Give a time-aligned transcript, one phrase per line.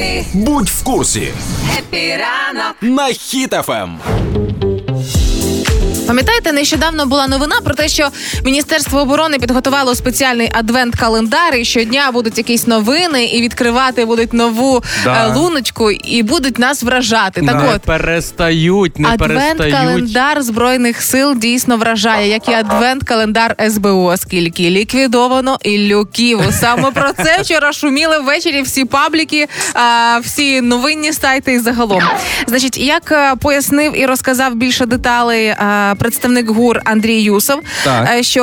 [0.00, 1.28] Happy, Будь в курсі
[1.78, 2.74] happy ранок.
[2.80, 3.14] на Ем.
[3.14, 3.88] Хіт-ФМ.
[6.06, 8.08] Пам'ятаєте, нещодавно була новина про те, що
[8.44, 15.26] Міністерство оборони підготувало спеціальний адвент-календар, і щодня будуть якісь новини, і відкривати будуть нову Да.
[15.26, 17.42] е, луночку, і будуть нас вражати.
[17.42, 17.80] Так не от.
[17.82, 19.60] перестають, не перестають.
[19.60, 26.52] Адвент-календар збройних сил дійсно вражає, як і адвент-календар СБУ, оскільки ліквідовано Іллю Ківу.
[26.60, 32.02] Саме про це вчора шуміли ввечері всі пабліки, а, всі новинні сайти і загалом.
[32.46, 35.56] Значить, як е, пояснив і розказав більше деталей е,
[36.40, 38.08] представник ГУР Андрій Юсов, Так.
[38.12, 38.42] е, що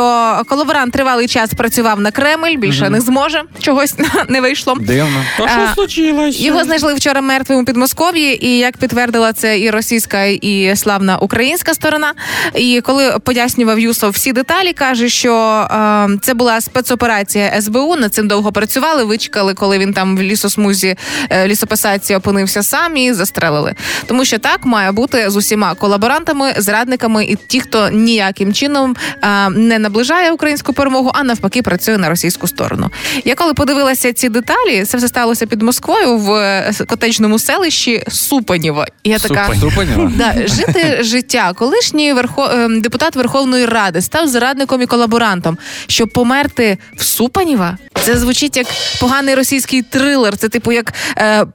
[0.49, 3.95] колаборант тривалий час працював на Кремль, більше не зможе чогось
[4.29, 4.75] не вийшло.
[4.79, 5.23] Дивно.
[5.39, 6.39] А, що случилось?
[6.39, 11.73] Його знайшли вчора мертвим у Підмосков'ї, і як підтвердила це і російська, і славна українська
[11.73, 12.13] сторона.
[12.55, 15.33] І коли пояснював Юсов всі деталі, каже, що
[15.71, 17.95] е, це була спецоперація СБУ.
[17.95, 19.03] Над цим довго працювали.
[19.03, 20.95] Вичекали, коли він там в лісосмузі
[21.29, 23.75] е, лісопосадці опинився сам і застрелили.
[24.05, 29.49] Тому що так має бути з усіма колаборантами, зрадниками і ті, хто ніяким чином е,
[29.49, 32.89] не наближає українську перемогу, а навпаки працює на російську сторону.
[33.25, 38.85] Я коли подивилася ці деталі, це все сталося під Москвою в е, котеджному селищі Супанєво.
[39.03, 39.55] І я така.
[39.59, 40.11] Супаніва?
[40.17, 41.53] Да, жити життя.
[41.53, 42.49] Колишній верхо...
[42.53, 45.57] ем, депутат Верховної Ради став зрадником і колаборантом.
[45.87, 48.67] Щоб померти в Супаніва, це звучить як
[48.99, 50.37] поганий російський трилер.
[50.37, 50.93] Це типу як.
[51.17, 51.45] Е...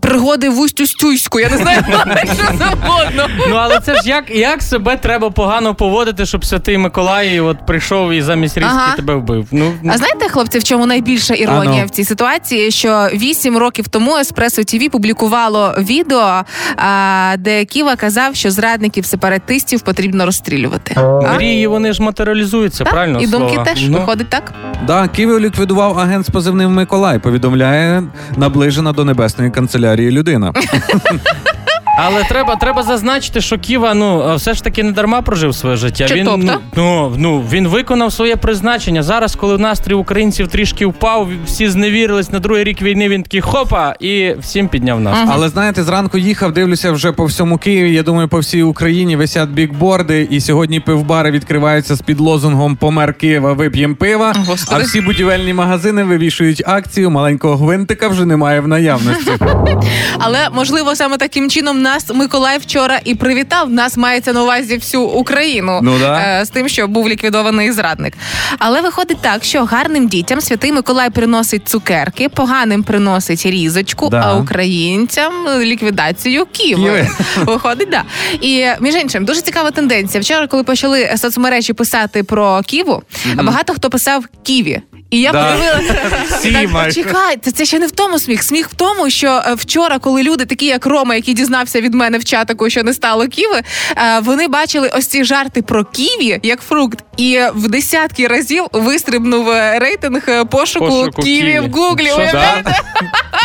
[0.00, 1.80] Пригоди в Устю-Стюйську, я не знаю,
[2.24, 3.26] що завгодно.
[3.48, 8.12] Ну але це ж як, як себе треба погано поводити, щоб святий Миколай от прийшов
[8.12, 8.96] і замість різки Ага.
[8.96, 9.46] тебе вбив.
[9.52, 11.86] Ну А знаєте, хлопці, в чому найбільша іронія Ано.
[11.86, 12.70] в цій ситуації?
[12.70, 16.42] Що вісім років тому Еспресо ТВ публікувало відео,
[16.76, 20.96] а, де Ківа казав, що зрадників сепаратистів потрібно розстрілювати.
[21.36, 22.92] Мрії вони ж матеріалізуються, Так?
[22.92, 23.20] правильно?
[23.20, 23.64] І думки слова?
[23.64, 24.52] теж Ну, виходить так.
[24.86, 27.18] Да, Київ ліквідував агент з позивним Миколай.
[27.18, 28.02] Повідомляє
[28.36, 30.52] наближена до небесної канцелярії людина.
[31.96, 36.08] Але треба, треба зазначити, що Ківа ну все ж таки не дарма прожив своє життя.
[36.08, 36.46] Чи він тобто?
[36.46, 39.02] ну, ну, ну він виконав своє призначення.
[39.02, 43.08] Зараз, коли настрій українців трішки впав, всі зневірились на другий рік війни.
[43.08, 45.28] Він такий хопа і всім підняв нас.
[45.30, 47.92] Але знаєте, зранку їхав, дивлюся вже по всьому Києві.
[47.92, 53.14] Я думаю, по всій Україні висять бікборди, і сьогодні пивбари відкриваються з під лозунгом Помер
[53.14, 54.32] Києва, вип'єм пива.
[54.46, 54.82] Господи.
[54.82, 57.10] А всі будівельні магазини вивішують акцію.
[57.10, 59.30] Маленького гвинтика вже немає в наявності.
[60.18, 63.70] Але можливо саме таким чином нас Миколай вчора і привітав.
[63.70, 66.40] Нас мається на увазі всю Україну Ну да.
[66.40, 68.14] е, з тим, що був ліквідований зрадник.
[68.58, 74.22] Але виходить так, що гарним дітям святий Миколай приносить цукерки, поганим приносить різочку, Да.
[74.26, 76.82] а українцям ліквідацію ківи.
[76.82, 77.08] Ківи.
[77.44, 78.02] Виходить, да.
[78.40, 80.20] І між іншим, дуже цікава тенденція.
[80.20, 83.02] Вчора, коли почали соцмережі писати про Ківу,
[83.34, 84.80] багато хто писав Ківі.
[85.10, 85.52] І я Да.
[85.52, 85.94] подивилася.
[86.38, 87.02] Всі Так, майже.
[87.02, 88.42] Чекай, це, це ще не в тому сміх.
[88.42, 92.18] Сміх в тому, що е, вчора, коли люди, такі як Рома, який дізнався від мене
[92.18, 93.62] в чатику, що не стало ківи,
[93.96, 99.50] е, вони бачили ось ці жарти про ківі як фрукт, і в десятки разів вистрибнув
[99.50, 102.06] е, рейтинг е, пошуку, Пошуку ківі, в Гуглі.
[102.06, 102.74] Що, Уявляєте?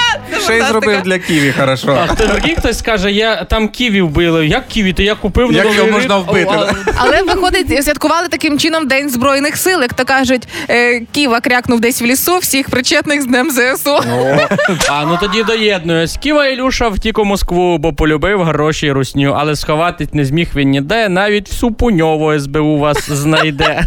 [0.51, 0.91] Ще й фантастика.
[0.91, 1.97] зробив для Києві, хорошо.
[2.03, 2.23] А хто
[2.57, 4.47] хтось скаже, я там ківі вбили.
[4.47, 4.94] Як ківі?
[4.94, 6.51] То я купив Як його можна вбити.
[6.95, 12.01] Але виходить, святкували таким чином День Збройних сил, як то кажуть, е, Ківа крякнув десь
[12.01, 14.00] в лісу, всіх причетних з Днем ЗСУ.
[14.89, 16.17] А ну тоді доєднуюсь.
[16.17, 20.69] Ківа Ілюша втік у Москву, бо полюбив гроші і русню, але сховатись не зміг він
[20.69, 21.09] ніде.
[21.09, 23.85] Навіть в Супуньово СБУ вас знайде.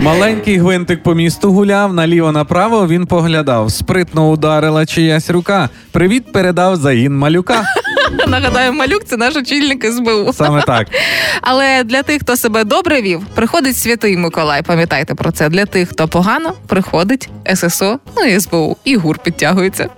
[0.00, 3.72] Маленький гвинтик по місту гуляв, наліво направо він поглядав.
[3.72, 5.68] Спритно ударила чиясь рука.
[6.00, 7.64] Привіт передав загін малюка.
[8.28, 10.32] Нагадаю, малюк це наш очільник СБУ.
[10.32, 10.88] Саме так.
[11.42, 14.62] Але для тих, хто себе добре вів, приходить святий Миколай.
[14.62, 15.48] Пам'ятайте про це.
[15.48, 19.88] Для тих, хто погано, приходить ССО, ну і СБУ, і гур підтягується.